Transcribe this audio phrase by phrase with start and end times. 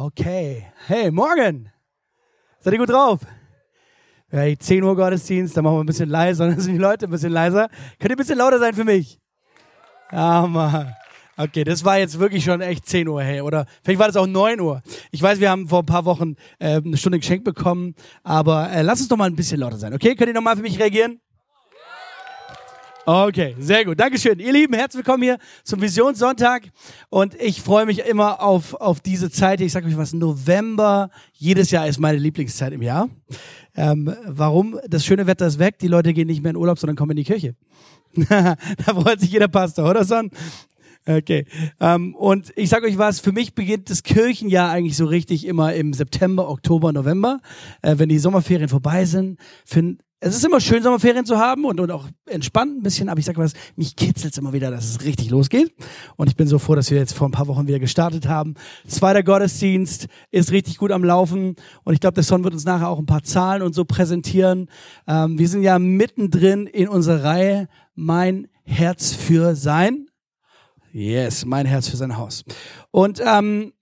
[0.00, 0.64] Okay.
[0.86, 1.70] Hey, morgen.
[2.58, 3.20] Seid ihr gut drauf?
[4.32, 7.10] Ja, 10 Uhr Gottesdienst, dann machen wir ein bisschen leiser, dann sind die Leute ein
[7.10, 7.68] bisschen leiser.
[7.98, 9.20] Könnt ihr ein bisschen lauter sein für mich?
[10.10, 10.94] Ja, Mann.
[11.36, 14.26] Okay, das war jetzt wirklich schon echt 10 Uhr, hey, oder vielleicht war das auch
[14.26, 14.80] 9 Uhr.
[15.10, 18.80] Ich weiß, wir haben vor ein paar Wochen äh, eine Stunde geschenkt bekommen, aber äh,
[18.80, 20.14] lass uns doch mal ein bisschen lauter sein, okay?
[20.14, 21.20] Könnt ihr nochmal für mich reagieren?
[23.12, 23.98] Okay, sehr gut.
[23.98, 24.38] Dankeschön.
[24.38, 26.70] Ihr Lieben, herzlich willkommen hier zum Visionssonntag.
[27.08, 29.60] Und ich freue mich immer auf, auf diese Zeit.
[29.60, 33.08] Ich sage euch was, November, jedes Jahr ist meine Lieblingszeit im Jahr.
[33.74, 34.78] Ähm, warum?
[34.86, 37.16] Das schöne Wetter ist weg, die Leute gehen nicht mehr in Urlaub, sondern kommen in
[37.16, 37.56] die Kirche.
[38.14, 40.30] da freut sich jeder Pastor, oder Son?
[41.04, 41.46] Okay.
[41.80, 45.74] Ähm, und ich sage euch was, für mich beginnt das Kirchenjahr eigentlich so richtig immer
[45.74, 47.40] im September, Oktober, November.
[47.82, 51.80] Äh, wenn die Sommerferien vorbei sind, find, es ist immer schön, Sommerferien zu haben und,
[51.80, 55.02] und auch entspannt ein bisschen, aber ich sage was, mich kitzelt immer wieder, dass es
[55.02, 55.74] richtig losgeht.
[56.16, 58.54] Und ich bin so froh, dass wir jetzt vor ein paar Wochen wieder gestartet haben.
[58.86, 62.88] Zweiter Gottesdienst ist richtig gut am Laufen und ich glaube, der Son wird uns nachher
[62.88, 64.68] auch ein paar Zahlen und so präsentieren.
[65.06, 70.06] Ähm, wir sind ja mittendrin in unserer Reihe Mein Herz für sein.
[70.92, 72.44] Yes, mein Herz für sein Haus.
[72.90, 73.72] Und ähm,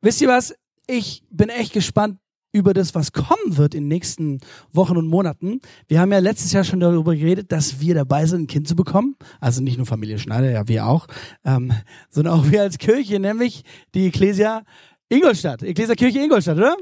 [0.00, 0.54] wisst ihr was?
[0.86, 2.18] Ich bin echt gespannt,
[2.54, 4.38] über das, was kommen wird in den nächsten
[4.72, 5.60] Wochen und Monaten.
[5.88, 8.76] Wir haben ja letztes Jahr schon darüber geredet, dass wir dabei sind, ein Kind zu
[8.76, 9.16] bekommen.
[9.40, 11.08] Also nicht nur Familie Schneider, ja wir auch,
[11.44, 11.72] ähm,
[12.10, 14.62] sondern auch wir als Kirche, nämlich die Ecclesia
[15.08, 15.64] Ingolstadt.
[15.64, 16.76] Ecclesia Kirche Ingolstadt, oder?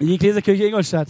[0.00, 1.08] Die Ecclesia Kirche Ingolstadt.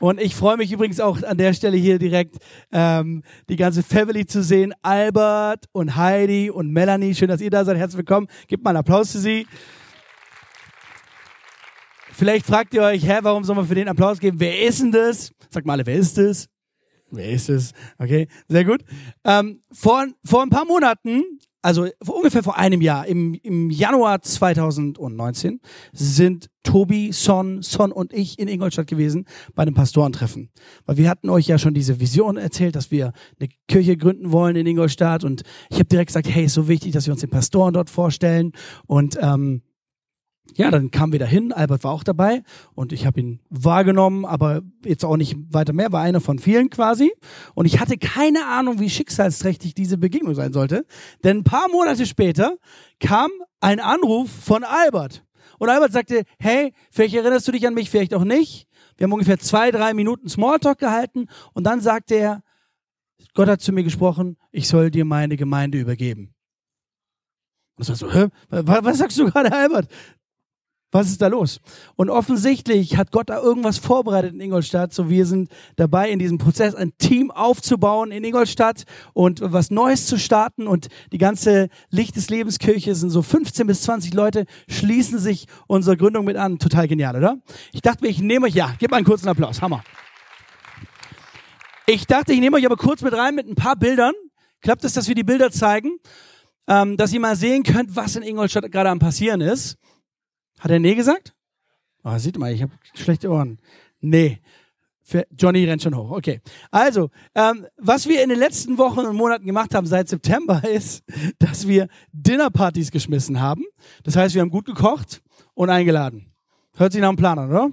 [0.00, 2.38] Und ich freue mich übrigens auch an der Stelle hier direkt
[2.72, 4.74] ähm, die ganze Family zu sehen.
[4.82, 7.76] Albert und Heidi und Melanie, schön, dass ihr da seid.
[7.76, 8.26] Herzlich willkommen.
[8.48, 9.46] Gebt mal einen Applaus für sie.
[12.20, 14.38] Vielleicht fragt ihr euch, hä, warum soll man für den Applaus geben?
[14.40, 15.32] Wer ist denn das?
[15.48, 16.50] Sagt mal alle, wer ist das?
[17.10, 17.72] Wer ist es?
[17.96, 18.84] Okay, sehr gut.
[19.24, 21.22] Ähm, vor, vor ein paar Monaten,
[21.62, 25.60] also ungefähr vor einem Jahr, im, im Januar 2019,
[25.94, 29.24] sind Tobi, Son, Son und ich in Ingolstadt gewesen
[29.54, 30.50] bei einem Pastorentreffen.
[30.84, 34.56] Weil wir hatten euch ja schon diese Vision erzählt, dass wir eine Kirche gründen wollen
[34.56, 35.24] in Ingolstadt.
[35.24, 35.40] Und
[35.70, 38.52] ich habe direkt gesagt, hey, ist so wichtig, dass wir uns den Pastoren dort vorstellen.
[38.86, 39.62] Und ähm,
[40.56, 41.52] ja, dann kamen wir dahin.
[41.52, 42.42] Albert war auch dabei
[42.74, 46.70] und ich habe ihn wahrgenommen, aber jetzt auch nicht weiter mehr, war einer von vielen
[46.70, 47.12] quasi.
[47.54, 50.86] Und ich hatte keine Ahnung, wie schicksalsträchtig diese Begegnung sein sollte.
[51.24, 52.56] Denn ein paar Monate später
[52.98, 55.24] kam ein Anruf von Albert.
[55.58, 58.66] Und Albert sagte, hey, vielleicht erinnerst du dich an mich, vielleicht auch nicht.
[58.96, 62.42] Wir haben ungefähr zwei, drei Minuten Smalltalk gehalten und dann sagte er,
[63.34, 66.34] Gott hat zu mir gesprochen, ich soll dir meine Gemeinde übergeben.
[67.76, 68.28] Und ich so, hä?
[68.50, 69.88] Was sagst du gerade, Albert?
[70.92, 71.60] Was ist da los?
[71.94, 74.92] Und offensichtlich hat Gott da irgendwas vorbereitet in Ingolstadt.
[74.92, 80.06] So wir sind dabei in diesem Prozess ein Team aufzubauen in Ingolstadt und was Neues
[80.06, 85.18] zu starten und die ganze Licht des Lebenskirche sind so 15 bis 20 Leute schließen
[85.18, 86.58] sich unserer Gründung mit an.
[86.58, 87.38] Total genial, oder?
[87.72, 89.62] Ich dachte mir, ich nehme euch, ja, gib mal einen kurzen Applaus.
[89.62, 89.84] Hammer.
[91.86, 94.14] Ich dachte, ich nehme euch aber kurz mit rein mit ein paar Bildern.
[94.60, 95.98] Klappt es, dass wir die Bilder zeigen?
[96.68, 99.76] Ähm, dass ihr mal sehen könnt, was in Ingolstadt gerade am passieren ist.
[100.60, 101.34] Hat er nee gesagt?
[102.04, 103.58] Oh, sieht mal, ich habe schlechte Ohren.
[104.00, 104.40] Nee.
[105.02, 106.10] Für Johnny rennt schon hoch.
[106.12, 106.40] Okay.
[106.70, 111.02] Also, ähm, was wir in den letzten Wochen und Monaten gemacht haben seit September ist,
[111.38, 113.64] dass wir Dinnerpartys geschmissen haben.
[114.04, 115.22] Das heißt, wir haben gut gekocht
[115.54, 116.32] und eingeladen.
[116.76, 117.70] Hört sich nach einem Plan an, oder?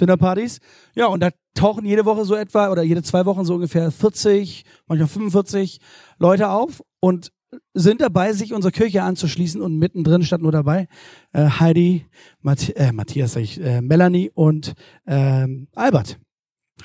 [0.00, 0.58] Dinnerpartys.
[0.94, 4.64] Ja, und da tauchen jede Woche so etwa oder jede zwei Wochen so ungefähr 40,
[4.88, 5.78] manchmal 45
[6.18, 7.30] Leute auf und
[7.74, 10.88] sind dabei, sich unserer Kirche anzuschließen und mittendrin stand nur dabei
[11.32, 12.06] äh, Heidi,
[12.40, 14.74] Matt äh, Matthias, sag ich, äh, Melanie und
[15.06, 16.18] ähm, Albert.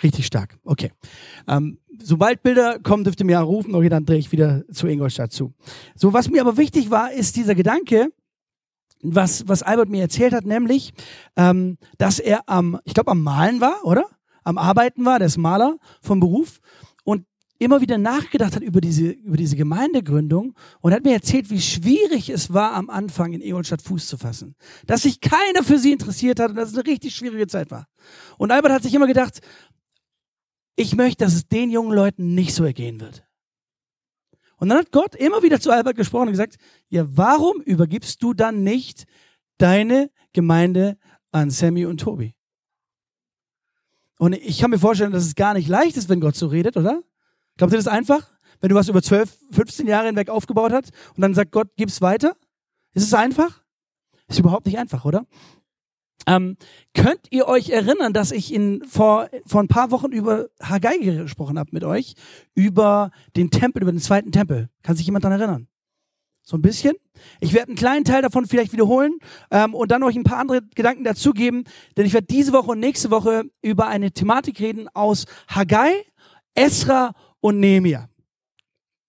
[0.03, 0.57] Richtig stark.
[0.63, 0.91] Okay.
[1.47, 3.73] Ähm, sobald Bilder kommen, dürft ihr mir rufen.
[3.73, 5.53] Okay, dann drehe ich wieder zu Ingolstadt zu.
[5.95, 8.09] So, was mir aber wichtig war, ist dieser Gedanke,
[9.01, 10.93] was, was Albert mir erzählt hat, nämlich,
[11.35, 14.05] ähm, dass er am, ich glaube, am Malen war, oder?
[14.43, 16.59] Am Arbeiten war, der ist Maler vom Beruf
[17.59, 22.29] immer wieder nachgedacht hat über diese, über diese Gemeindegründung und hat mir erzählt, wie schwierig
[22.29, 24.55] es war, am Anfang in Ingolstadt Fuß zu fassen.
[24.87, 27.87] Dass sich keiner für sie interessiert hat und dass es eine richtig schwierige Zeit war.
[28.37, 29.41] Und Albert hat sich immer gedacht,
[30.77, 33.25] ich möchte, dass es den jungen Leuten nicht so ergehen wird.
[34.55, 36.55] Und dann hat Gott immer wieder zu Albert gesprochen und gesagt,
[36.87, 39.05] ja, warum übergibst du dann nicht
[39.57, 40.97] deine Gemeinde
[41.31, 42.35] an Sammy und Tobi?
[44.17, 46.75] Und ich kann mir vorstellen, dass es gar nicht leicht ist, wenn Gott so redet,
[46.77, 47.03] oder?
[47.59, 48.25] Glaubt ihr das einfach?
[48.61, 52.01] Wenn du was über 12, 15 Jahre hinweg aufgebaut hast und dann sagt Gott, gib's
[52.01, 52.37] weiter?
[52.93, 53.61] Ist es einfach?
[54.29, 55.25] Ist überhaupt nicht einfach, oder?
[56.25, 56.55] Ähm,
[56.93, 61.59] könnt ihr euch erinnern, dass ich in, vor, vor ein paar Wochen über Haggai gesprochen
[61.59, 62.15] habe mit euch?
[62.55, 64.69] Über den Tempel, über den zweiten Tempel.
[64.81, 65.67] Kann sich jemand daran erinnern?
[66.41, 66.95] so ein bisschen.
[67.41, 69.19] Ich werde einen kleinen Teil davon vielleicht wiederholen
[69.51, 71.65] ähm, und dann noch ein paar andere Gedanken dazugeben,
[71.95, 75.91] denn ich werde diese Woche und nächste Woche über eine Thematik reden aus Haggai,
[76.55, 78.09] Esra und Nehemiah.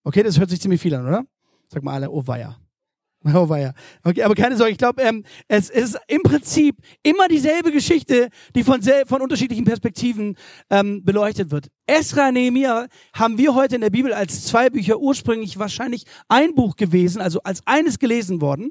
[0.05, 1.25] Okay, das hört sich ziemlich viel an, oder?
[1.69, 2.59] Sag mal alle, oh weia.
[3.35, 3.75] Oh weia.
[4.03, 8.65] Okay, aber keine Sorge, ich glaube, ähm, es ist im Prinzip immer dieselbe Geschichte, die
[8.65, 10.37] von, von unterschiedlichen Perspektiven
[10.71, 11.69] ähm, beleuchtet wird.
[11.87, 16.77] Esra, Nehemiah haben wir heute in der Bibel als zwei Bücher ursprünglich wahrscheinlich ein Buch
[16.77, 18.71] gewesen, also als eines gelesen worden.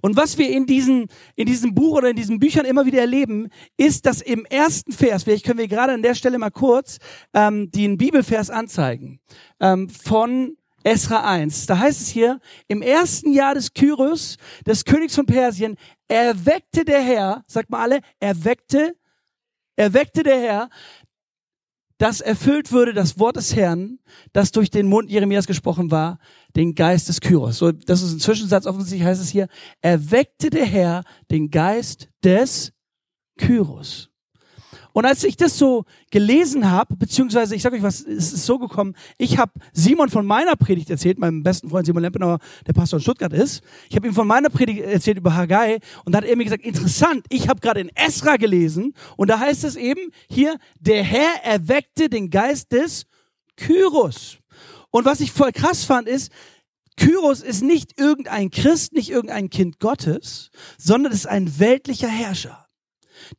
[0.00, 1.06] Und was wir in diesen,
[1.36, 5.24] in diesem Buch oder in diesen Büchern immer wieder erleben, ist, dass im ersten Vers,
[5.24, 6.98] vielleicht können wir gerade an der Stelle mal kurz
[7.34, 9.20] ähm, den Bibelvers anzeigen,
[9.60, 11.66] ähm, von Esra 1.
[11.66, 14.36] Da heißt es hier, im ersten Jahr des Kyros,
[14.66, 15.76] des Königs von Persien,
[16.08, 18.96] erweckte der Herr, sagt mal alle, erweckte,
[19.76, 20.70] erweckte der Herr,
[22.00, 23.98] dass erfüllt würde das Wort des Herrn,
[24.32, 26.18] das durch den Mund Jeremias gesprochen war,
[26.56, 27.58] den Geist des Kyros.
[27.58, 29.48] So, das ist ein Zwischensatz, offensichtlich heißt es hier,
[29.82, 32.72] erweckte der Herr den Geist des
[33.36, 34.10] Kyros.
[34.92, 38.58] Und als ich das so gelesen habe, beziehungsweise ich sage euch was, es ist so
[38.58, 42.98] gekommen, ich habe Simon von meiner Predigt erzählt, meinem besten Freund Simon Lempenauer, der Pastor
[42.98, 43.62] in Stuttgart ist.
[43.88, 46.64] Ich habe ihm von meiner Predigt erzählt über Haggai und da hat er mir gesagt,
[46.64, 51.44] interessant, ich habe gerade in Esra gelesen und da heißt es eben hier, der Herr
[51.44, 53.06] erweckte den Geist des
[53.56, 54.38] Kyros.
[54.90, 56.32] Und was ich voll krass fand ist,
[56.96, 62.66] Kyros ist nicht irgendein Christ, nicht irgendein Kind Gottes, sondern es ist ein weltlicher Herrscher.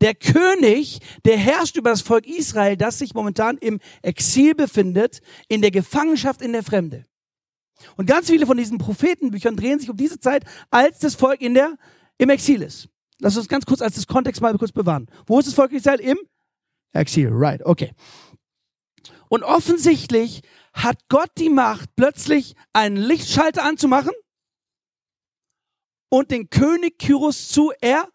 [0.02, 5.62] Der König, der herrscht über das Volk Israel, das sich momentan im Exil befindet, in
[5.62, 7.06] der Gefangenschaft in der Fremde.
[7.98, 11.54] Und ganz viele von diesen Prophetenbüchern drehen sich um diese Zeit, als das Volk in
[11.54, 11.78] der,
[12.18, 12.90] im Exil ist.
[13.20, 15.08] Lass uns ganz kurz als das Kontext mal kurz bewahren.
[15.26, 16.00] Wo ist das Volk Israel?
[16.00, 16.18] Im
[16.94, 17.94] Exil, right, okay.
[19.30, 20.42] Und offensichtlich
[20.74, 24.12] hat Gott die Macht, plötzlich einen Lichtschalter anzumachen
[26.10, 28.10] und den König Kyros zu er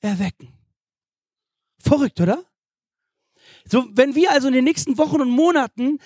[0.00, 0.59] erwecken.
[1.80, 2.44] Verrückt, oder?
[3.64, 5.98] So, wenn wir also in den nächsten Wochen und Monaten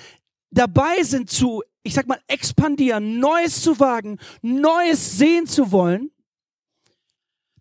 [0.51, 6.11] dabei sind zu, ich sag mal, expandieren, Neues zu wagen, Neues sehen zu wollen,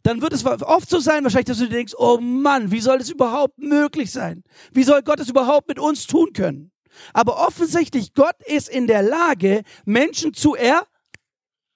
[0.04, 2.98] dann wird es oft so sein, wahrscheinlich, dass du dir denkst, oh Mann, wie soll
[2.98, 4.44] das überhaupt möglich sein?
[4.74, 6.72] Wie soll Gott es überhaupt mit uns tun können?
[7.14, 10.88] Aber offensichtlich, Gott ist in der Lage, Menschen zu er,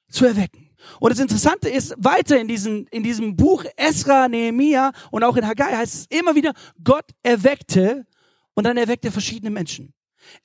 [0.10, 0.67] zu erwecken.
[1.00, 5.48] Und das Interessante ist, weiter in diesem, in diesem Buch Esra, Nehemiah und auch in
[5.48, 6.54] Haggai heißt es immer wieder,
[6.84, 8.06] Gott erweckte
[8.54, 9.94] und dann erweckt er verschiedene Menschen.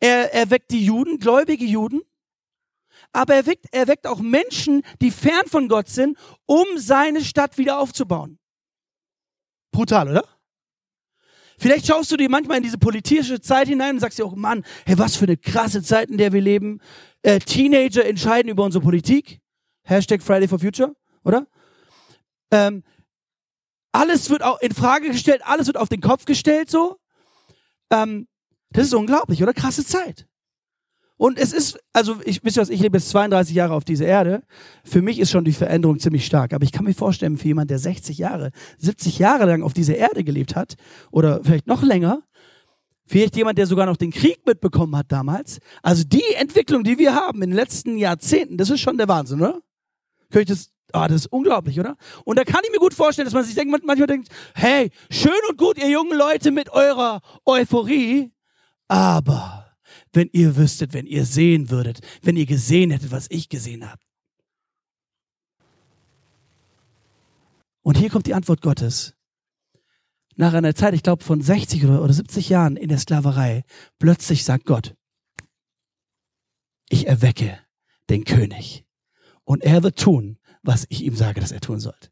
[0.01, 2.03] Er erweckt die Juden, gläubige Juden,
[3.13, 6.17] aber er weckt, er weckt auch Menschen, die fern von Gott sind,
[6.47, 8.39] um seine Stadt wieder aufzubauen.
[9.71, 10.25] Brutal, oder?
[11.59, 14.65] Vielleicht schaust du dir manchmal in diese politische Zeit hinein und sagst dir auch, Mann,
[14.85, 16.81] hey, was für eine krasse Zeit, in der wir leben.
[17.23, 19.42] Äh, Teenager entscheiden über unsere Politik.
[19.85, 20.95] Hashtag Friday for Future,
[21.25, 21.47] oder?
[22.51, 22.83] Ähm,
[23.93, 26.99] alles wird auch in Frage gestellt, alles wird auf den Kopf gestellt, so.
[27.91, 28.27] Ähm,
[28.71, 29.53] das ist unglaublich, oder?
[29.53, 30.27] Krasse Zeit.
[31.23, 34.07] Und es ist, also ich wisst ihr was, ich lebe jetzt 32 Jahre auf dieser
[34.07, 34.43] Erde.
[34.83, 36.53] Für mich ist schon die Veränderung ziemlich stark.
[36.53, 39.95] Aber ich kann mir vorstellen, für jemand, der 60 Jahre, 70 Jahre lang auf dieser
[39.95, 40.75] Erde gelebt hat,
[41.13, 42.23] oder vielleicht noch länger,
[43.07, 45.61] vielleicht jemand, der sogar noch den Krieg mitbekommen hat damals.
[45.81, 49.43] Also die Entwicklung, die wir haben in den letzten Jahrzehnten, das ist schon der Wahnsinn,
[49.43, 49.61] oder?
[50.33, 51.97] Könnte ich das, ah, das ist unglaublich, oder?
[52.25, 55.33] Und da kann ich mir gut vorstellen, dass man sich denkt, manchmal denkt, hey, schön
[55.49, 58.33] und gut, ihr jungen Leute mit eurer Euphorie,
[58.89, 59.77] aber
[60.13, 64.01] wenn ihr wüsstet, wenn ihr sehen würdet, wenn ihr gesehen hättet, was ich gesehen habe.
[67.83, 69.15] Und hier kommt die Antwort Gottes.
[70.37, 73.65] Nach einer Zeit, ich glaube von 60 oder, oder 70 Jahren in der Sklaverei,
[73.99, 74.95] plötzlich sagt Gott,
[76.89, 77.59] ich erwecke
[78.09, 78.87] den König
[79.45, 82.11] und er wird tun, was ich ihm sage, dass er tun sollte.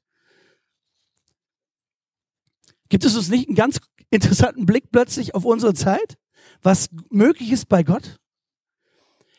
[2.88, 6.18] Gibt es uns nicht einen ganz interessanten Blick plötzlich auf unsere Zeit,
[6.62, 8.18] was möglich ist bei Gott?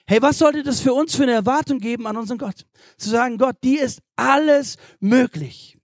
[0.07, 2.65] Hey, was sollte das für uns für eine Erwartung geben an unseren Gott?
[2.98, 5.77] Zu sagen, Gott, dir ist alles möglich.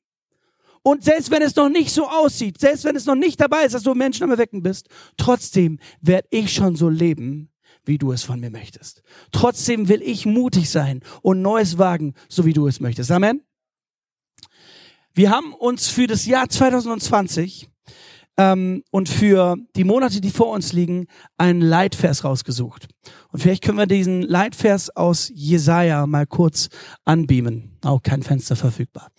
[0.84, 3.76] Und selbst wenn es noch nicht so aussieht, selbst wenn es noch nicht dabei ist,
[3.76, 4.88] dass du Menschen am Erwecken bist,
[5.18, 7.52] trotzdem werde ich schon so leben,
[7.88, 9.02] wie du es von mir möchtest.
[9.32, 13.12] Trotzdem will ich mutig sein und Neues wagen, so wie du es möchtest.
[13.12, 13.42] Amen.
[15.14, 17.70] Wir haben uns für das Jahr 2020
[18.38, 22.88] ähm, und für die Monate, die vor uns liegen, einen Leitvers rausgesucht.
[23.30, 26.70] Und vielleicht können wir diesen Leitvers aus Jesaja mal kurz
[27.04, 27.80] anbeamen.
[27.84, 29.10] Auch oh, kein Fenster verfügbar.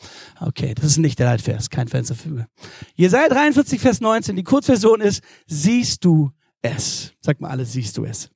[0.40, 2.46] Okay, das ist nicht der Leitvers, kein Fenster verfügbar.
[2.94, 6.30] Jesaja 43, Vers 19, die Kurzversion ist, siehst du
[6.62, 7.12] es.
[7.20, 8.30] Sag mal alle, siehst du es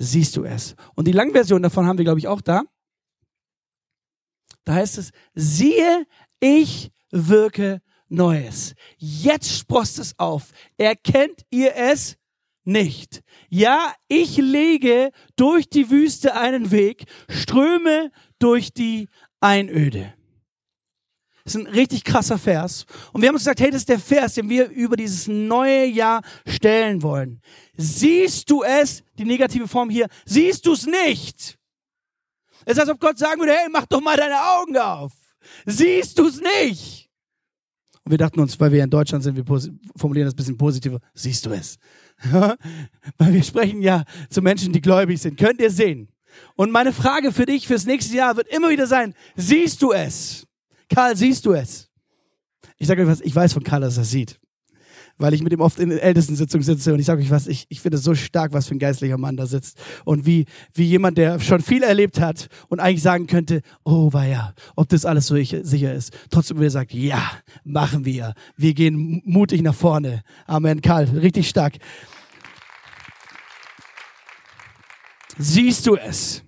[0.00, 0.74] siehst du es.
[0.94, 2.62] Und die Langversion davon haben wir, glaube ich, auch da.
[4.64, 6.06] Da heißt es, siehe,
[6.40, 8.74] ich wirke Neues.
[8.96, 10.52] Jetzt sprost es auf.
[10.76, 12.16] Erkennt ihr es
[12.64, 13.22] nicht?
[13.50, 19.08] Ja, ich lege durch die Wüste einen Weg, ströme durch die
[19.40, 20.14] Einöde.
[21.50, 22.86] Das ist ein richtig krasser Vers.
[23.12, 25.84] Und wir haben uns gesagt, hey, das ist der Vers, den wir über dieses neue
[25.86, 27.40] Jahr stellen wollen.
[27.76, 31.58] Siehst du es, die negative Form hier, siehst du es nicht?
[32.64, 35.12] Es ist, als ob Gott sagen würde, hey, mach doch mal deine Augen auf.
[35.66, 37.10] Siehst du es nicht?
[38.04, 39.44] Und wir dachten uns, weil wir in Deutschland sind, wir
[39.96, 41.78] formulieren das ein bisschen positiver, siehst du es?
[43.18, 45.36] weil wir sprechen ja zu Menschen, die gläubig sind.
[45.36, 46.12] Könnt ihr sehen?
[46.54, 50.46] Und meine Frage für dich fürs nächste Jahr wird immer wieder sein, siehst du es?
[50.92, 51.88] Karl, siehst du es?
[52.76, 54.40] Ich sage euch was, ich weiß von Karl, dass er es sieht.
[55.18, 57.66] Weil ich mit ihm oft in den Ältestensitzungen sitze und ich sage euch was, ich,
[57.68, 59.78] ich finde es so stark, was für ein geistlicher Mann da sitzt.
[60.04, 64.54] Und wie, wie jemand, der schon viel erlebt hat und eigentlich sagen könnte, oh ja,
[64.76, 66.16] ob das alles so ich, sicher ist.
[66.30, 67.22] Trotzdem wieder sagt, ja,
[67.64, 68.34] machen wir.
[68.56, 70.22] Wir gehen mutig nach vorne.
[70.46, 71.74] Amen, Karl, richtig stark.
[75.36, 76.42] Siehst du es?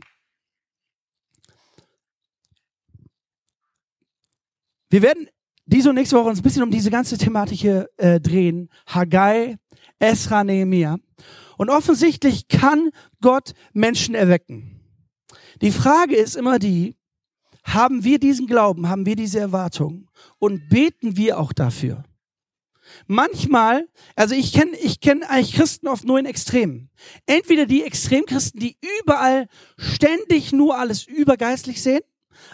[4.92, 5.26] Wir werden
[5.64, 8.68] diese und nächste Woche uns ein bisschen um diese ganze Thematik hier äh, drehen.
[8.86, 9.56] Haggai,
[9.98, 10.98] Esra, Nehemiah.
[11.56, 12.90] Und offensichtlich kann
[13.22, 14.82] Gott Menschen erwecken.
[15.62, 16.94] Die Frage ist immer die,
[17.64, 22.04] haben wir diesen Glauben, haben wir diese Erwartung und beten wir auch dafür?
[23.06, 26.90] Manchmal, also ich kenne ich kenn eigentlich Christen oft nur in Extremen.
[27.24, 29.46] Entweder die Extremchristen, die überall
[29.78, 32.02] ständig nur alles übergeistlich sehen,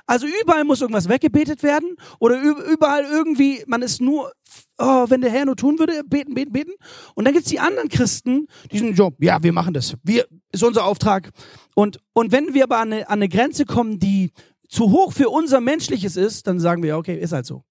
[0.07, 4.33] also überall muss irgendwas weggebetet werden oder überall irgendwie, man ist nur,
[4.79, 6.73] oh, wenn der Herr nur tun würde, beten, beten, beten.
[7.15, 9.95] Und dann gibt's die anderen Christen, die sind so, ja, wir machen das.
[10.03, 11.31] Wir, ist unser Auftrag.
[11.75, 14.33] Und, und wenn wir aber an eine, an eine Grenze kommen, die
[14.69, 17.65] zu hoch für unser Menschliches ist, dann sagen wir, okay, ist halt so.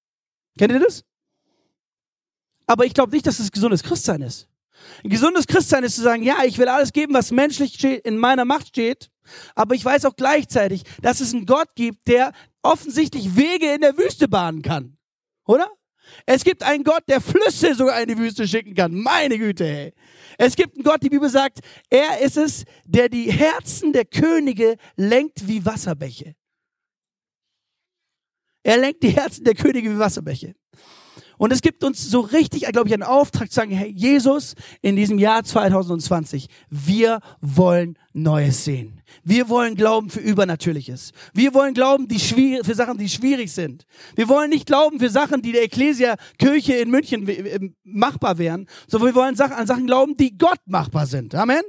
[0.57, 1.03] Kennt ihr das?
[2.65, 4.47] Aber ich glaube nicht, dass es gesundes Christsein ist.
[5.03, 8.45] Ein gesundes Christsein ist zu sagen, ja, ich will alles geben, was menschlich in meiner
[8.45, 9.09] Macht steht,
[9.55, 12.31] aber ich weiß auch gleichzeitig, dass es einen Gott gibt, der
[12.61, 14.97] offensichtlich Wege in der Wüste bahnen kann.
[15.45, 15.69] Oder?
[16.25, 18.93] Es gibt einen Gott, der Flüsse sogar in die Wüste schicken kann.
[18.93, 19.93] Meine Güte, hey.
[20.37, 24.77] Es gibt einen Gott, die Bibel sagt, er ist es, der die Herzen der Könige
[24.95, 26.35] lenkt wie Wasserbäche.
[28.63, 30.55] Er lenkt die Herzen der Könige wie Wasserbäche.
[31.37, 34.95] Und es gibt uns so richtig, glaube ich, einen Auftrag zu sagen, hey, Jesus, in
[34.95, 39.01] diesem Jahr 2020, wir wollen Neues sehen.
[39.23, 41.11] Wir wollen glauben für Übernatürliches.
[41.33, 43.85] Wir wollen glauben die für Sachen, die schwierig sind.
[44.15, 49.09] Wir wollen nicht glauben für Sachen, die der Ecclesia Kirche in München machbar wären, sondern
[49.09, 51.35] wir wollen an Sachen glauben, die Gott machbar sind.
[51.35, 51.61] Amen.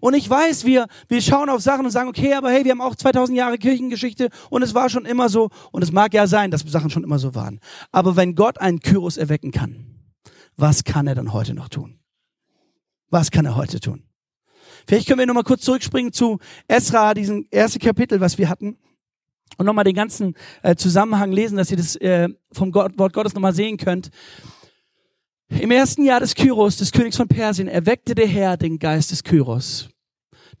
[0.00, 2.80] Und ich weiß, wir, wir schauen auf Sachen und sagen, okay, aber hey, wir haben
[2.80, 5.50] auch 2000 Jahre Kirchengeschichte und es war schon immer so.
[5.72, 7.60] Und es mag ja sein, dass Sachen schon immer so waren.
[7.92, 9.86] Aber wenn Gott einen Kyros erwecken kann,
[10.56, 11.98] was kann er dann heute noch tun?
[13.10, 14.04] Was kann er heute tun?
[14.86, 18.78] Vielleicht können wir nochmal kurz zurückspringen zu Esra, diesen ersten Kapitel, was wir hatten.
[19.56, 23.34] Und nochmal den ganzen äh, Zusammenhang lesen, dass ihr das äh, vom Gott, Wort Gottes
[23.34, 24.10] nochmal sehen könnt.
[25.50, 29.24] Im ersten Jahr des Kyros, des Königs von Persien, erweckte der Herr den Geist des
[29.24, 29.88] Kyros,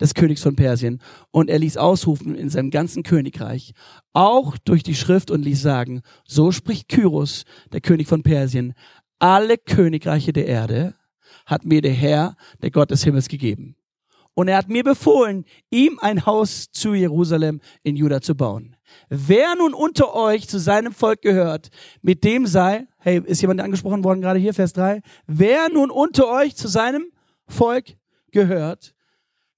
[0.00, 3.74] des Königs von Persien, und er ließ ausrufen in seinem ganzen Königreich,
[4.14, 8.72] auch durch die Schrift und ließ sagen, so spricht Kyros, der König von Persien,
[9.18, 10.94] alle Königreiche der Erde
[11.44, 13.76] hat mir der Herr, der Gott des Himmels gegeben.
[14.32, 18.76] Und er hat mir befohlen, ihm ein Haus zu Jerusalem in Juda zu bauen.
[19.08, 21.68] Wer nun unter euch zu seinem Volk gehört,
[22.02, 25.02] mit dem sei, hey, ist jemand angesprochen worden gerade hier, Vers 3?
[25.26, 27.10] Wer nun unter euch zu seinem
[27.46, 27.96] Volk
[28.30, 28.94] gehört,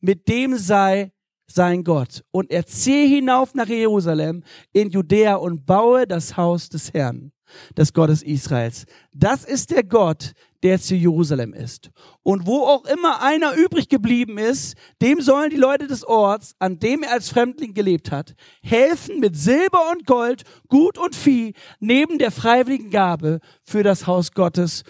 [0.00, 1.12] mit dem sei
[1.46, 2.24] sein Gott.
[2.30, 7.32] Und er ziehe hinauf nach Jerusalem in Judäa und baue das Haus des Herrn,
[7.76, 8.86] des Gottes Israels.
[9.12, 11.90] Das ist der Gott, der zu Jerusalem ist.
[12.22, 16.78] Und wo auch immer einer übrig geblieben ist, dem sollen die Leute des Orts, an
[16.78, 22.18] dem er als Fremdling gelebt hat, helfen mit Silber und Gold, Gut und Vieh, neben
[22.18, 24.84] der freiwilligen Gabe für das Haus Gottes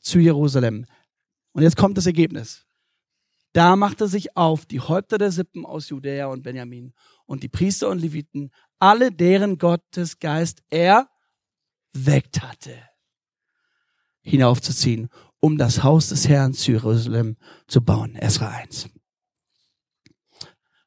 [0.00, 0.86] zu Jerusalem.
[1.52, 2.66] Und jetzt kommt das Ergebnis.
[3.52, 6.94] Da machte sich auf die Häupter der Sippen aus Judäa und Benjamin
[7.26, 11.08] und die Priester und Leviten, alle deren Gottes Geist er
[11.92, 12.72] weckt hatte
[14.22, 15.08] hinaufzuziehen,
[15.40, 18.14] um das Haus des Herrn zu Jerusalem zu bauen.
[18.14, 18.88] Esra 1.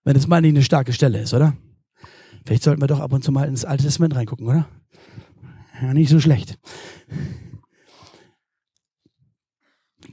[0.04, 1.58] Wenn es mal nicht eine starke Stelle ist, oder?
[2.46, 4.70] Vielleicht sollten wir doch ab und zu mal ins Alte Testament reingucken, oder?
[5.82, 6.58] Ja, nicht so schlecht.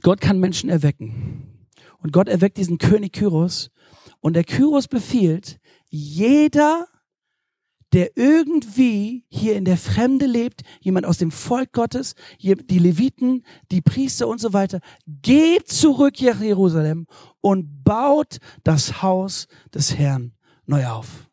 [0.01, 1.67] Gott kann Menschen erwecken.
[1.99, 3.71] Und Gott erweckt diesen König Kyros.
[4.19, 5.59] Und der Kyros befiehlt,
[5.89, 6.87] jeder,
[7.93, 13.81] der irgendwie hier in der Fremde lebt, jemand aus dem Volk Gottes, die Leviten, die
[13.81, 17.05] Priester und so weiter, geht zurück nach Jerusalem
[17.41, 20.33] und baut das Haus des Herrn
[20.65, 21.29] neu auf.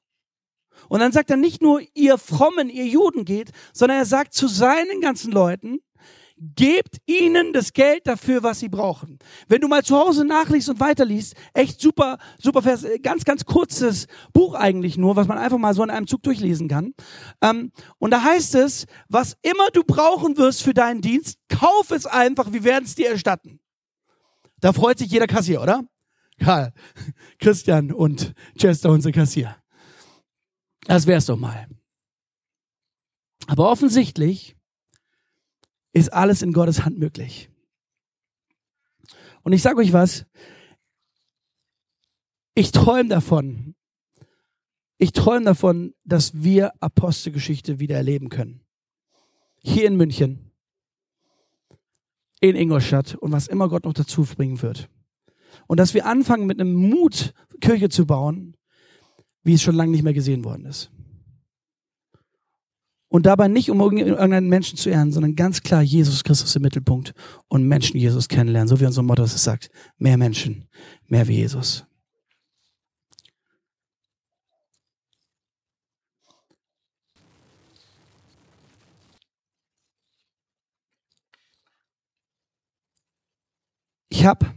[0.88, 4.48] Und dann sagt er nicht nur, ihr Frommen, ihr Juden geht, sondern er sagt zu
[4.48, 5.78] seinen ganzen Leuten,
[6.40, 9.18] gebt ihnen das Geld dafür, was sie brauchen.
[9.46, 14.06] Wenn du mal zu Hause nachliest und weiterliest, echt super, super Vers, ganz, ganz kurzes
[14.32, 16.94] Buch eigentlich nur, was man einfach mal so in einem Zug durchlesen kann.
[17.42, 22.06] Ähm, und da heißt es, was immer du brauchen wirst für deinen Dienst, kauf es
[22.06, 23.60] einfach, wir werden es dir erstatten.
[24.60, 25.84] Da freut sich jeder Kassier, oder?
[26.38, 26.72] Karl,
[27.38, 29.56] Christian und Chester, unsere Kassier.
[30.86, 31.68] Das wär's doch mal.
[33.46, 34.56] Aber offensichtlich
[35.92, 37.50] ist alles in Gottes Hand möglich.
[39.42, 40.26] Und ich sage euch was,
[42.54, 43.74] ich träume davon,
[44.98, 48.60] ich träume davon, dass wir Apostelgeschichte wieder erleben können.
[49.62, 50.52] Hier in München,
[52.40, 54.90] in Ingolstadt und was immer Gott noch dazu bringen wird.
[55.66, 58.56] Und dass wir anfangen mit einem Mut, Kirche zu bauen,
[59.42, 60.90] wie es schon lange nicht mehr gesehen worden ist.
[63.12, 67.12] Und dabei nicht, um irgendeinen Menschen zu ehren, sondern ganz klar Jesus Christus im Mittelpunkt
[67.48, 68.68] und Menschen Jesus kennenlernen.
[68.68, 69.68] So wie unser Motto es sagt.
[69.98, 70.68] Mehr Menschen,
[71.08, 71.84] mehr wie Jesus.
[84.08, 84.54] Ich habe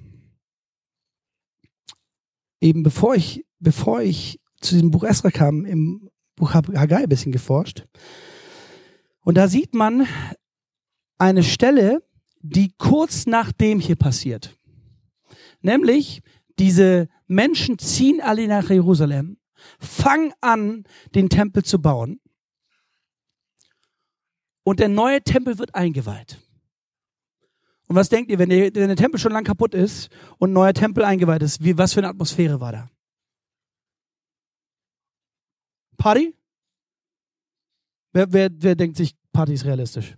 [2.61, 7.31] eben bevor ich, bevor ich zu diesem Buch Esra kam, im Buch Haggai ein bisschen
[7.31, 7.85] geforscht.
[9.23, 10.07] Und da sieht man
[11.17, 12.03] eine Stelle,
[12.39, 14.57] die kurz nach dem hier passiert.
[15.61, 16.21] Nämlich,
[16.59, 19.37] diese Menschen ziehen alle nach Jerusalem,
[19.79, 20.83] fangen an,
[21.15, 22.19] den Tempel zu bauen.
[24.63, 26.39] Und der neue Tempel wird eingeweiht.
[27.87, 30.53] Und was denkt ihr, wenn der, wenn der Tempel schon lang kaputt ist und ein
[30.53, 32.89] neuer Tempel eingeweiht ist, wie, was für eine Atmosphäre war da?
[35.97, 36.35] Party?
[38.13, 40.15] Wer, wer, wer denkt sich, Party ist realistisch?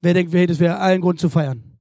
[0.00, 1.78] Wer denkt, hey, das wäre allen Grund zu feiern?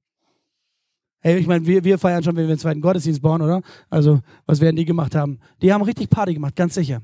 [1.20, 3.62] Hey, ich meine, wir, wir feiern schon, wenn wir den zweiten Gottesdienst bauen, oder?
[3.90, 5.40] Also, was werden die gemacht haben?
[5.62, 7.02] Die haben richtig Party gemacht, ganz sicher.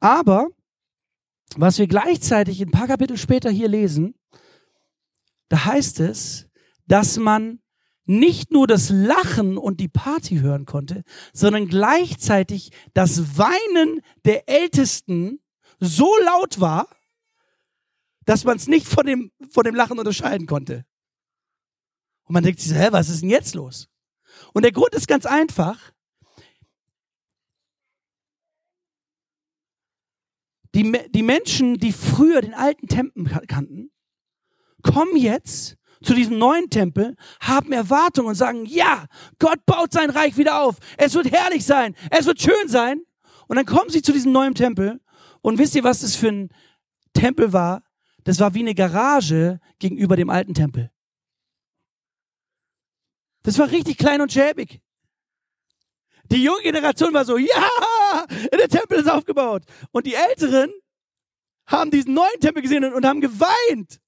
[0.00, 0.48] Aber,
[1.56, 4.14] was wir gleichzeitig ein paar Kapitel später hier lesen,
[5.48, 6.48] da heißt es,
[6.86, 7.60] dass man
[8.04, 15.40] nicht nur das Lachen und die Party hören konnte, sondern gleichzeitig das Weinen der Ältesten
[15.78, 16.88] so laut war,
[18.24, 20.84] dass man es nicht von dem, von dem Lachen unterscheiden konnte.
[22.24, 23.88] Und man denkt sich, hä, was ist denn jetzt los?
[24.52, 25.92] Und der Grund ist ganz einfach.
[30.74, 33.90] Die, die Menschen, die früher den alten Tempel kannten,
[34.82, 39.06] kommen jetzt zu diesem neuen Tempel, haben Erwartung und sagen, ja,
[39.38, 40.76] Gott baut sein Reich wieder auf.
[40.96, 41.96] Es wird herrlich sein.
[42.10, 43.00] Es wird schön sein.
[43.48, 45.00] Und dann kommen sie zu diesem neuen Tempel.
[45.48, 46.50] Und wisst ihr, was das für ein
[47.14, 47.82] Tempel war?
[48.24, 50.90] Das war wie eine Garage gegenüber dem alten Tempel.
[53.44, 54.82] Das war richtig klein und schäbig.
[56.30, 59.62] Die junge Generation war so, ja, der Tempel ist aufgebaut.
[59.90, 60.70] Und die Älteren
[61.64, 64.02] haben diesen neuen Tempel gesehen und, und haben geweint.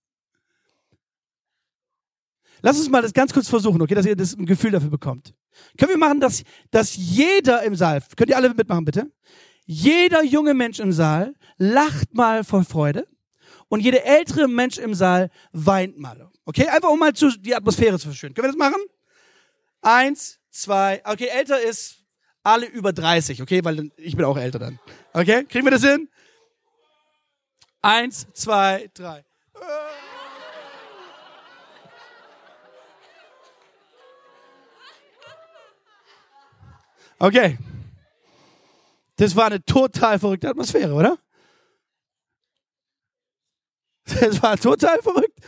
[2.61, 5.33] Lass uns mal das ganz kurz versuchen, okay, dass ihr das ein Gefühl dafür bekommt.
[5.79, 9.11] Können wir machen, dass, dass jeder im Saal, könnt ihr alle mitmachen bitte?
[9.67, 13.07] Jeder junge Mensch im Saal lacht mal vor Freude
[13.69, 16.29] und jeder ältere Mensch im Saal weint mal.
[16.45, 18.35] Okay, einfach um mal zu, die Atmosphäre zu verschönen.
[18.35, 18.83] Können wir das machen?
[19.83, 21.97] Eins, zwei, okay, älter ist
[22.43, 24.79] alle über 30, okay, weil ich bin auch älter dann.
[25.13, 26.09] Okay, kriegen wir das hin?
[27.83, 29.25] Eins, zwei, drei.
[37.23, 37.59] Okay.
[39.21, 41.19] Das war eine total verrückte Atmosphäre, oder?
[44.07, 45.39] Das war total verrückt.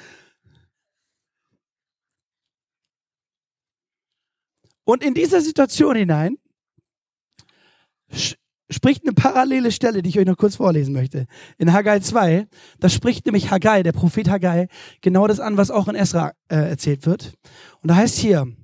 [4.84, 6.36] Und in dieser Situation hinein
[8.68, 11.26] spricht eine parallele Stelle, die ich euch noch kurz vorlesen möchte.
[11.56, 12.46] In Haggai 2,
[12.78, 14.68] da spricht nämlich Haggai, der Prophet Haggai,
[15.00, 17.32] genau das an, was auch in Esra äh, erzählt wird.
[17.80, 18.54] Und da heißt hier,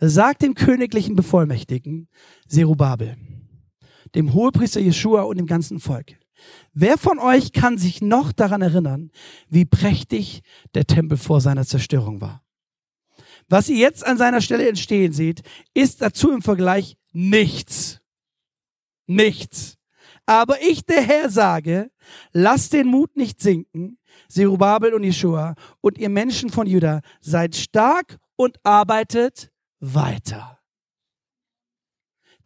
[0.00, 2.08] sagt dem königlichen Bevollmächtigen
[2.48, 3.18] Zerubabel,
[4.14, 6.16] dem Hohepriester Jeschua und dem ganzen Volk.
[6.72, 9.10] Wer von euch kann sich noch daran erinnern,
[9.48, 10.42] wie prächtig
[10.74, 12.42] der Tempel vor seiner Zerstörung war?
[13.48, 15.42] Was ihr jetzt an seiner Stelle entstehen seht,
[15.74, 18.00] ist dazu im Vergleich nichts.
[19.06, 19.76] Nichts.
[20.26, 21.90] Aber ich, der Herr, sage,
[22.32, 23.98] lasst den Mut nicht sinken,
[24.28, 30.53] Zerubabel und Jeshua und ihr Menschen von Juda, seid stark und arbeitet weiter.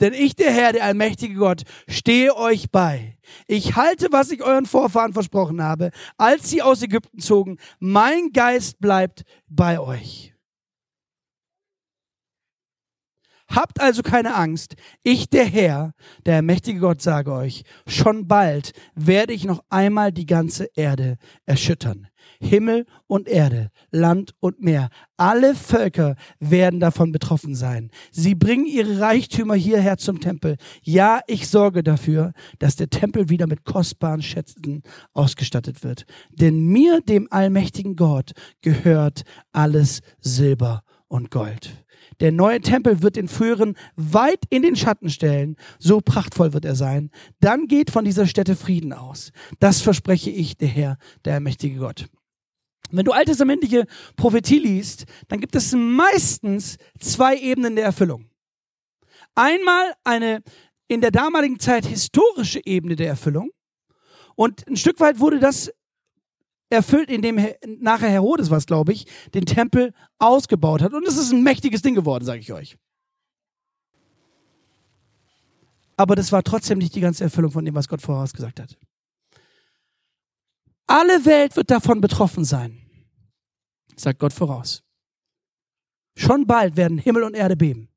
[0.00, 3.16] Denn ich, der Herr, der allmächtige Gott, stehe euch bei.
[3.46, 7.58] Ich halte, was ich euren Vorfahren versprochen habe, als sie aus Ägypten zogen.
[7.80, 10.34] Mein Geist bleibt bei euch.
[13.48, 14.74] Habt also keine Angst.
[15.02, 15.94] Ich, der Herr,
[16.26, 22.08] der mächtige Gott, sage euch, schon bald werde ich noch einmal die ganze Erde erschüttern.
[22.40, 27.90] Himmel und Erde, Land und Meer, alle Völker werden davon betroffen sein.
[28.12, 30.57] Sie bringen ihre Reichtümer hierher zum Tempel.
[30.83, 34.83] Ja, ich sorge dafür, dass der Tempel wieder mit kostbaren Schätzen
[35.14, 36.05] ausgestattet wird.
[36.31, 39.22] Denn mir, dem allmächtigen Gott, gehört
[39.53, 41.85] alles Silber und Gold.
[42.20, 45.57] Der neue Tempel wird den früheren weit in den Schatten stellen.
[45.79, 47.11] So prachtvoll wird er sein.
[47.40, 49.31] Dann geht von dieser Stätte Frieden aus.
[49.61, 52.07] Das verspreche ich, der Herr, der allmächtige Gott.
[52.90, 58.31] Wenn du alttestamentliche Prophetie liest, dann gibt es meistens zwei Ebenen der Erfüllung.
[59.35, 60.42] Einmal eine
[60.88, 63.51] in der damaligen Zeit historische Ebene der Erfüllung.
[64.35, 65.70] Und ein Stück weit wurde das
[66.70, 70.92] erfüllt, indem nachher Herodes was, glaube ich, den Tempel ausgebaut hat.
[70.92, 72.77] Und es ist ein mächtiges Ding geworden, sage ich euch.
[75.96, 78.79] Aber das war trotzdem nicht die ganze Erfüllung von dem, was Gott vorausgesagt hat.
[80.88, 82.81] Alle Welt wird davon betroffen sein,
[83.94, 84.83] sagt Gott voraus.
[86.16, 87.88] Schon bald werden Himmel und Erde beben.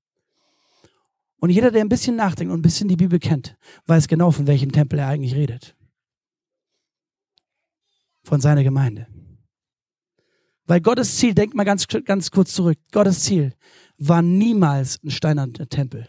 [1.37, 4.45] Und jeder, der ein bisschen nachdenkt und ein bisschen die Bibel kennt, weiß genau, von
[4.45, 5.75] welchem Tempel er eigentlich redet
[8.23, 9.07] von seiner Gemeinde.
[10.65, 13.53] Weil Gottes Ziel, denkt mal ganz, ganz kurz zurück, Gottes Ziel
[13.97, 16.07] war niemals ein steinerner Tempel.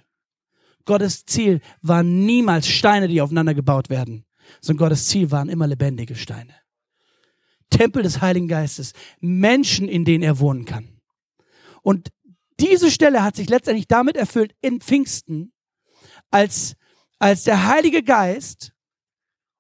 [0.84, 4.24] Gottes Ziel war niemals Steine, die aufeinander gebaut werden,
[4.60, 6.54] sondern Gottes Ziel waren immer lebendige Steine.
[7.72, 11.00] Tempel des Heiligen Geistes, Menschen, in denen er wohnen kann.
[11.82, 12.10] Und
[12.60, 15.52] diese Stelle hat sich letztendlich damit erfüllt in Pfingsten,
[16.30, 16.76] als,
[17.18, 18.72] als der Heilige Geist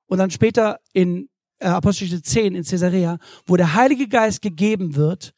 [0.06, 5.34] und dann später in äh, Apostelgeschichte 10 in Caesarea, wo der Heilige Geist gegeben wird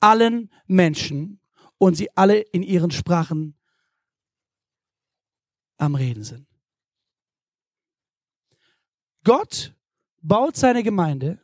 [0.00, 1.40] allen Menschen
[1.78, 3.56] und sie alle in ihren Sprachen
[5.76, 6.46] am Reden sind.
[9.24, 9.74] Gott
[10.20, 11.40] baut seine Gemeinde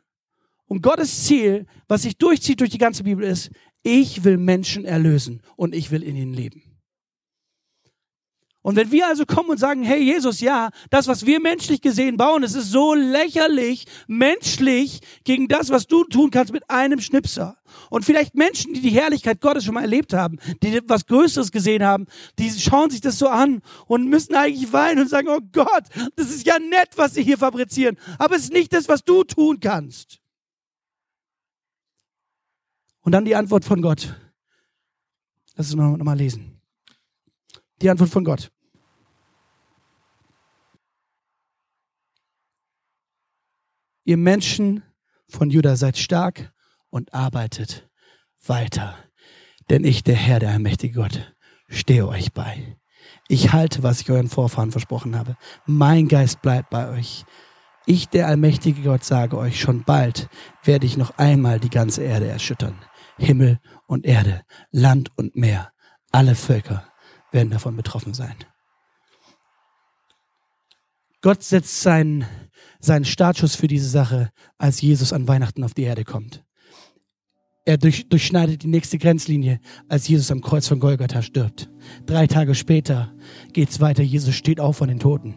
[0.67, 3.51] und Gottes Ziel, was sich durchzieht durch die ganze Bibel ist,
[3.83, 6.75] ich will Menschen erlösen und ich will in ihnen leben.
[8.65, 12.17] Und wenn wir also kommen und sagen, hey Jesus, ja, das, was wir menschlich gesehen
[12.17, 17.59] bauen, es ist so lächerlich, menschlich gegen das, was du tun kannst mit einem Schnipser.
[17.91, 21.83] Und vielleicht Menschen, die die Herrlichkeit Gottes schon mal erlebt haben, die was Größeres gesehen
[21.83, 22.07] haben,
[22.39, 25.83] die schauen sich das so an und müssen eigentlich weinen und sagen, oh Gott,
[26.15, 29.23] das ist ja nett, was sie hier fabrizieren, aber es ist nicht das, was du
[29.23, 30.21] tun kannst.
[33.05, 34.19] Und dann die Antwort von Gott.
[35.55, 36.59] Lass uns nochmal lesen.
[37.81, 38.51] Die Antwort von Gott.
[44.05, 44.83] Ihr Menschen
[45.27, 46.51] von Juda seid stark
[46.89, 47.87] und arbeitet
[48.43, 48.97] weiter.
[49.69, 51.35] Denn ich, der Herr, der allmächtige Gott,
[51.67, 52.77] stehe euch bei.
[53.27, 55.37] Ich halte, was ich euren Vorfahren versprochen habe.
[55.67, 57.23] Mein Geist bleibt bei euch.
[57.85, 60.27] Ich, der allmächtige Gott, sage euch, schon bald
[60.63, 62.75] werde ich noch einmal die ganze Erde erschüttern.
[63.17, 65.71] Himmel und Erde, Land und Meer,
[66.11, 66.87] alle Völker
[67.31, 68.35] werden davon betroffen sein.
[71.21, 72.25] Gott setzt seinen
[72.79, 76.43] seinen Startschuss für diese Sache, als Jesus an Weihnachten auf die Erde kommt.
[77.65, 81.69] Er durch, durchschneidet die nächste Grenzlinie, als Jesus am Kreuz von Golgatha stirbt.
[82.05, 83.13] Drei Tage später
[83.53, 84.03] geht's weiter.
[84.03, 85.35] Jesus steht auf von den Toten.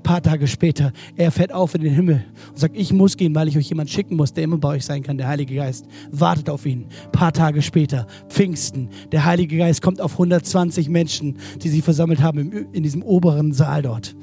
[0.00, 3.34] Ein paar Tage später, er fährt auf in den Himmel und sagt, ich muss gehen,
[3.34, 5.84] weil ich euch jemand schicken muss, der immer bei euch sein kann, der Heilige Geist.
[6.10, 6.86] Wartet auf ihn.
[7.04, 12.22] Ein paar Tage später, Pfingsten, der Heilige Geist kommt auf 120 Menschen, die sie versammelt
[12.22, 14.16] haben in diesem oberen Saal dort.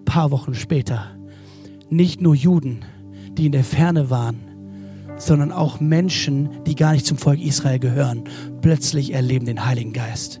[0.00, 1.16] Ein paar Wochen später
[1.90, 2.84] nicht nur Juden,
[3.38, 4.40] die in der Ferne waren,
[5.16, 8.24] sondern auch Menschen, die gar nicht zum Volk Israel gehören,
[8.62, 10.40] plötzlich erleben den Heiligen Geist.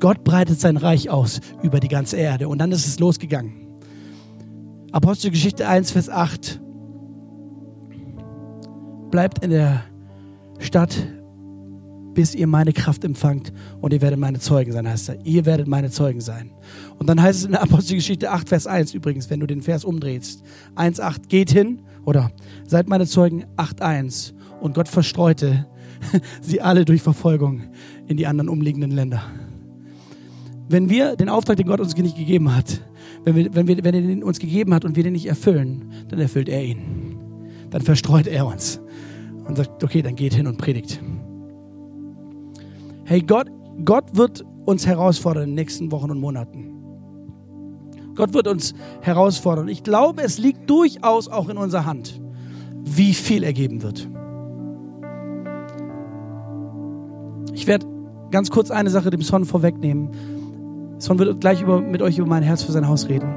[0.00, 3.59] Gott breitet sein Reich aus über die ganze Erde und dann ist es losgegangen.
[4.92, 6.60] Apostelgeschichte 1, Vers 8.
[9.10, 9.84] Bleibt in der
[10.58, 10.96] Stadt,
[12.14, 15.24] bis ihr meine Kraft empfangt und ihr werdet meine Zeugen sein, heißt er.
[15.24, 16.50] Ihr werdet meine Zeugen sein.
[16.98, 19.84] Und dann heißt es in der Apostelgeschichte 8, Vers 1 übrigens, wenn du den Vers
[19.84, 20.42] umdrehst.
[20.74, 22.32] 1, 8, geht hin oder
[22.66, 24.34] seid meine Zeugen 8, 1.
[24.60, 25.66] Und Gott verstreute
[26.40, 27.62] sie alle durch Verfolgung
[28.08, 29.22] in die anderen umliegenden Länder.
[30.68, 32.80] Wenn wir den Auftrag, den Gott uns nicht gegeben hat,
[33.24, 35.92] wenn, wir, wenn, wir, wenn er den uns gegeben hat und wir den nicht erfüllen,
[36.08, 37.16] dann erfüllt er ihn.
[37.70, 38.80] Dann verstreut er uns
[39.46, 41.00] und sagt, okay, dann geht hin und predigt.
[43.04, 43.48] Hey, Gott,
[43.84, 46.70] Gott wird uns herausfordern in den nächsten Wochen und Monaten.
[48.14, 49.68] Gott wird uns herausfordern.
[49.68, 52.20] Ich glaube, es liegt durchaus auch in unserer Hand,
[52.84, 54.08] wie viel er geben wird.
[57.54, 57.86] Ich werde
[58.30, 60.10] ganz kurz eine Sache dem Son vorwegnehmen.
[61.00, 63.34] Son wird gleich über, mit euch über mein Herz für sein Haus reden.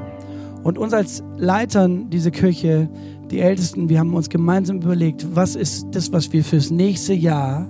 [0.62, 2.88] Und uns als Leitern dieser Kirche,
[3.30, 7.66] die Ältesten, wir haben uns gemeinsam überlegt, was ist das, was wir fürs nächste Jahr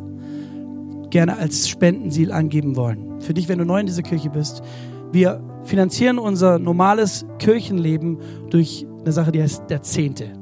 [1.11, 3.21] gerne als Spendenziel angeben wollen.
[3.21, 4.63] Für dich, wenn du neu in dieser Kirche bist,
[5.13, 8.19] wir finanzieren unser normales Kirchenleben
[8.51, 10.33] durch eine Sache, die heißt der Zehnte.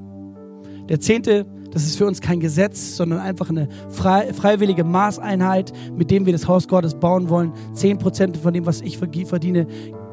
[0.88, 6.10] Der Zehnte, das ist für uns kein Gesetz, sondern einfach eine frei, freiwillige Maßeinheit, mit
[6.10, 7.52] dem wir das Haus Gottes bauen wollen.
[7.72, 9.66] Zehn Prozent von dem, was ich verdiene,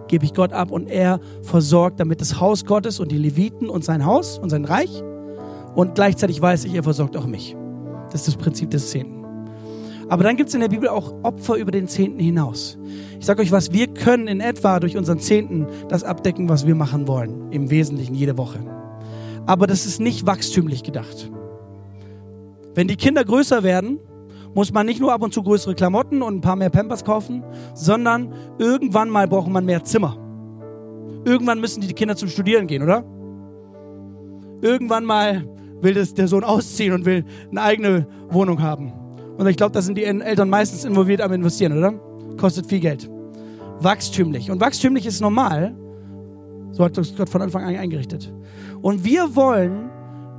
[0.07, 3.83] gebe ich Gott ab und er versorgt damit das Haus Gottes und die Leviten und
[3.83, 5.03] sein Haus und sein Reich.
[5.75, 7.55] Und gleichzeitig weiß ich, er versorgt auch mich.
[8.11, 9.19] Das ist das Prinzip des Zehnten.
[10.07, 12.79] Aber dann gibt es in der Bibel auch Opfer über den Zehnten hinaus.
[13.19, 16.73] Ich sage euch was, wir können in etwa durch unseren Zehnten das abdecken, was wir
[16.73, 17.51] machen wollen.
[17.51, 18.59] Im Wesentlichen jede Woche.
[19.45, 21.29] Aber das ist nicht wachstümlich gedacht.
[22.79, 23.99] Wenn die Kinder größer werden,
[24.55, 27.43] muss man nicht nur ab und zu größere Klamotten und ein paar mehr Pampers kaufen,
[27.73, 30.15] sondern irgendwann mal braucht man mehr Zimmer.
[31.25, 33.03] Irgendwann müssen die Kinder zum Studieren gehen, oder?
[34.61, 35.43] Irgendwann mal
[35.81, 38.93] will das der Sohn ausziehen und will eine eigene Wohnung haben.
[39.37, 41.91] Und ich glaube, da sind die Eltern meistens involviert am Investieren, oder?
[42.37, 43.09] Kostet viel Geld.
[43.81, 44.51] Wachstümlich.
[44.51, 45.75] Und wachstümlich ist normal.
[46.71, 48.33] So hat das Gott von Anfang an eingerichtet.
[48.81, 49.89] Und wir wollen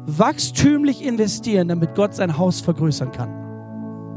[0.07, 3.29] wachstümlich investieren, damit Gott sein Haus vergrößern kann.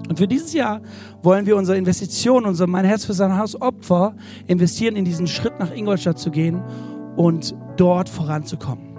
[0.09, 0.81] Und für dieses Jahr
[1.21, 4.15] wollen wir unsere Investition, unser Mein Herz für sein Haus Opfer
[4.47, 6.61] investieren, in diesen Schritt nach Ingolstadt zu gehen
[7.15, 8.97] und dort voranzukommen.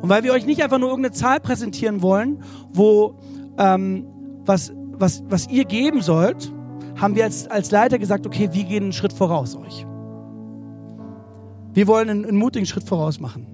[0.00, 3.18] Und weil wir euch nicht einfach nur irgendeine Zahl präsentieren wollen, wo
[3.58, 4.06] ähm,
[4.46, 6.52] was was, was ihr geben sollt,
[6.96, 9.86] haben wir als, als Leiter gesagt, okay, wir gehen einen Schritt voraus euch.
[11.74, 13.46] Wir wollen einen, einen mutigen Schritt voraus machen.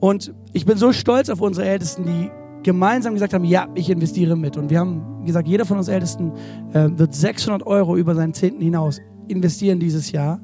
[0.00, 2.30] Und ich bin so stolz auf unsere Ältesten, die
[2.62, 4.56] gemeinsam gesagt haben, ja, ich investiere mit.
[4.56, 6.32] Und wir haben gesagt, jeder von uns Ältesten
[6.72, 10.40] äh, wird 600 Euro über seinen Zehnten hinaus investieren dieses Jahr,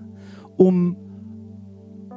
[0.57, 0.97] um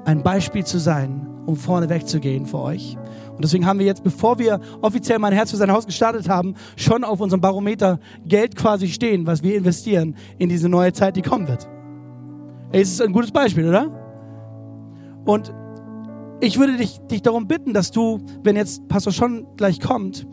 [0.06, 2.98] ein Beispiel zu sein, um vorne wegzugehen für euch.
[3.32, 6.56] Und deswegen haben wir jetzt, bevor wir offiziell mein Herz für sein Haus gestartet haben,
[6.76, 11.22] schon auf unserem Barometer Geld quasi stehen, was wir investieren in diese neue Zeit, die
[11.22, 11.68] kommen wird.
[12.72, 13.90] Ey, es ist ein gutes Beispiel, oder?
[15.26, 15.54] Und
[16.42, 20.28] ich würde dich, dich darum bitten, dass du, wenn jetzt Pastor schon gleich kommt,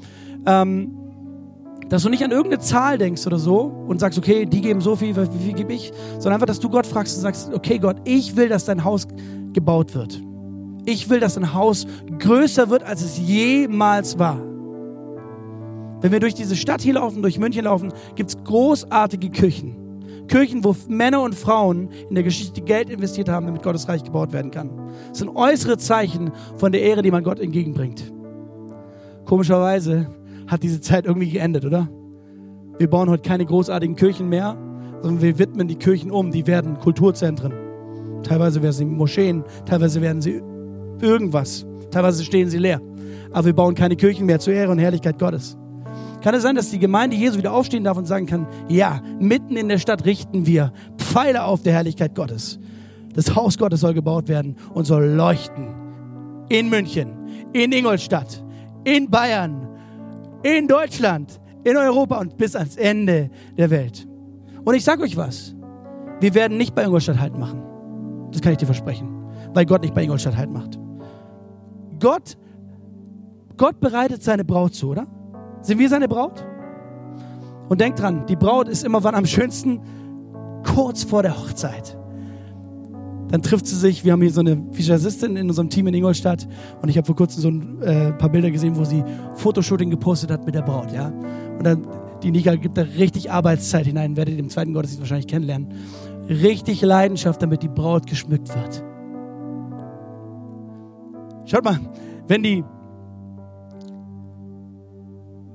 [0.46, 0.98] ähm,
[1.88, 4.96] dass du nicht an irgendeine Zahl denkst oder so und sagst, okay, die geben so
[4.96, 7.96] viel, wie viel gebe ich, sondern einfach, dass du Gott fragst und sagst, okay Gott,
[8.04, 9.06] ich will, dass dein Haus
[9.52, 10.22] gebaut wird.
[10.86, 11.86] Ich will, dass ein Haus
[12.18, 14.38] größer wird, als es jemals war.
[16.00, 19.76] Wenn wir durch diese Stadt hier laufen, durch München laufen, gibt es großartige Kirchen.
[20.32, 24.32] Kirchen, wo Männer und Frauen in der Geschichte Geld investiert haben, damit Gottes Reich gebaut
[24.32, 24.70] werden kann.
[25.10, 28.10] Das sind äußere Zeichen von der Ehre, die man Gott entgegenbringt.
[29.26, 30.06] Komischerweise
[30.46, 31.86] hat diese Zeit irgendwie geendet, oder?
[32.78, 34.56] Wir bauen heute keine großartigen Kirchen mehr,
[35.02, 36.30] sondern wir widmen die Kirchen um.
[36.30, 37.52] Die werden Kulturzentren.
[38.22, 40.40] Teilweise werden sie Moscheen, teilweise werden sie
[41.02, 41.66] irgendwas.
[41.90, 42.80] Teilweise stehen sie leer.
[43.32, 45.58] Aber wir bauen keine Kirchen mehr zur Ehre und Herrlichkeit Gottes.
[46.22, 49.56] Kann es sein, dass die Gemeinde Jesu wieder aufstehen darf und sagen kann, ja, mitten
[49.56, 52.60] in der Stadt richten wir Pfeile auf der Herrlichkeit Gottes.
[53.14, 55.74] Das Haus Gottes soll gebaut werden und soll leuchten.
[56.48, 57.12] In München,
[57.52, 58.44] in Ingolstadt,
[58.84, 59.68] in Bayern,
[60.42, 64.06] in Deutschland, in Europa und bis ans Ende der Welt.
[64.64, 65.54] Und ich sage euch was,
[66.20, 67.62] wir werden nicht bei Ingolstadt Halt machen.
[68.30, 69.08] Das kann ich dir versprechen,
[69.54, 70.78] weil Gott nicht bei Ingolstadt Halt macht.
[71.98, 72.36] Gott,
[73.56, 75.06] Gott bereitet seine Braut zu, oder?
[75.62, 76.44] Sind wir seine Braut?
[77.68, 79.80] Und denkt dran, die Braut ist immer wann am schönsten?
[80.74, 81.96] Kurz vor der Hochzeit.
[83.28, 86.46] Dann trifft sie sich, wir haben hier so eine Visagistin in unserem Team in Ingolstadt
[86.82, 89.02] und ich habe vor kurzem so ein äh, paar Bilder gesehen, wo sie
[89.36, 91.08] Fotoshooting gepostet hat mit der Braut, ja.
[91.56, 91.86] Und dann,
[92.22, 95.68] die Nika gibt da richtig Arbeitszeit hinein, werdet ihr im zweiten Gottesdienst wahrscheinlich kennenlernen.
[96.28, 98.84] Richtig Leidenschaft, damit die Braut geschmückt wird.
[101.46, 101.80] Schaut mal,
[102.28, 102.64] wenn die,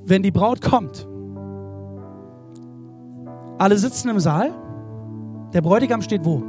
[0.07, 1.07] wenn die Braut kommt,
[3.57, 4.51] alle sitzen im Saal,
[5.53, 6.41] der Bräutigam steht wo?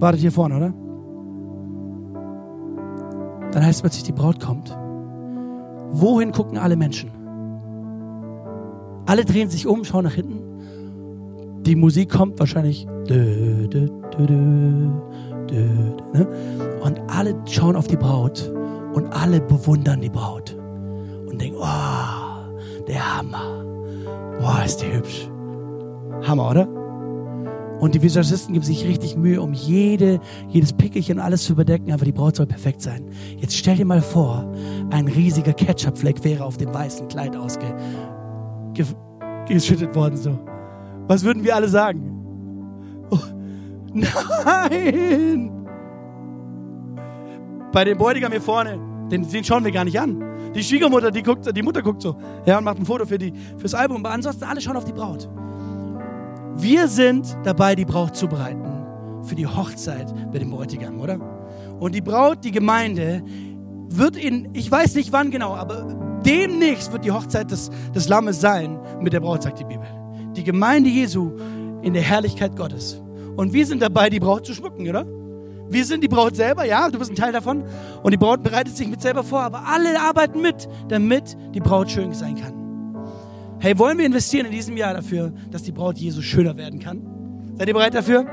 [0.00, 0.74] Wartet hier vorne, oder?
[3.52, 4.76] Dann heißt es plötzlich, die Braut kommt.
[5.92, 7.10] Wohin gucken alle Menschen?
[9.06, 11.62] Alle drehen sich um, schauen nach hinten.
[11.62, 12.86] Die Musik kommt wahrscheinlich.
[13.08, 13.90] Ne?
[16.82, 18.52] Und alle schauen auf die Braut
[18.92, 20.59] und alle bewundern die Braut
[21.40, 23.64] und denken, oh, der Hammer.
[24.40, 25.28] Boah, ist der hübsch.
[26.22, 26.68] Hammer, oder?
[27.80, 32.04] Und die Visagisten geben sich richtig Mühe, um jede, jedes Pickelchen alles zu überdecken, aber
[32.04, 33.06] die Braut soll perfekt sein.
[33.38, 34.44] Jetzt stell dir mal vor,
[34.90, 40.38] ein riesiger Ketchupfleck wäre auf dem weißen Kleid ausgeschüttet worden, so.
[41.06, 42.12] Was würden wir alle sagen?
[43.10, 43.16] Oh,
[44.44, 45.50] nein!
[47.72, 48.78] Bei dem Bräutigam hier vorne,
[49.10, 50.22] den, den schauen wir gar nicht an.
[50.54, 53.32] Die Schwiegermutter, die guckt, die Mutter guckt so, ja, und macht ein Foto für die,
[53.56, 53.98] fürs Album.
[53.98, 55.28] Aber ansonsten alle schauen auf die Braut.
[56.56, 58.64] Wir sind dabei, die Braut zu bereiten
[59.22, 61.18] für die Hochzeit mit dem Bräutigam, oder?
[61.78, 63.22] Und die Braut, die Gemeinde,
[63.88, 68.40] wird in, ich weiß nicht wann genau, aber demnächst wird die Hochzeit des, des Lammes
[68.40, 69.86] sein mit der Braut, sagt die Bibel.
[70.36, 71.32] Die Gemeinde Jesu
[71.82, 73.00] in der Herrlichkeit Gottes.
[73.36, 75.06] Und wir sind dabei, die Braut zu schmücken, oder?
[75.70, 77.64] Wir sind die Braut selber, ja, du bist ein Teil davon.
[78.02, 81.90] Und die Braut bereitet sich mit selber vor, aber alle arbeiten mit, damit die Braut
[81.90, 82.60] schön sein kann.
[83.60, 87.02] Hey, wollen wir investieren in diesem Jahr dafür, dass die Braut Jesus schöner werden kann?
[87.56, 88.26] Seid ihr bereit dafür?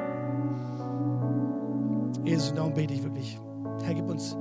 [2.25, 3.39] Jesus, darum bete ich wirklich.
[3.83, 4.35] Herr, gib uns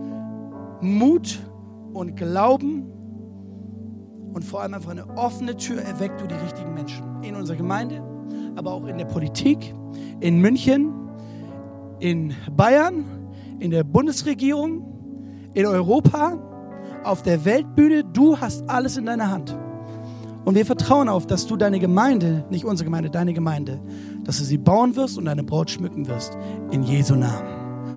[0.81, 1.39] Mut
[1.93, 2.91] und Glauben
[4.33, 8.03] und vor allem einfach eine offene Tür erweckt du die richtigen Menschen in unserer Gemeinde,
[8.57, 9.75] aber auch in der Politik,
[10.21, 10.93] in München,
[12.01, 13.05] in Bayern,
[13.59, 16.39] in der Bundesregierung, in Europa,
[17.05, 18.05] auf der Weltbühne.
[18.05, 19.57] Du hast alles in deiner Hand.
[20.45, 23.81] Und wir vertrauen auf, dass du deine Gemeinde, nicht unsere Gemeinde, deine Gemeinde,
[24.23, 26.37] dass du sie bauen wirst und deine Braut schmücken wirst.
[26.71, 27.66] In Jesu Namen.